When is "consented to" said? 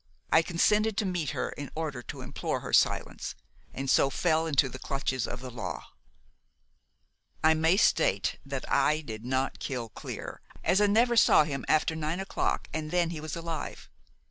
0.41-1.05